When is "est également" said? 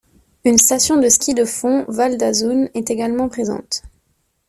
2.73-3.29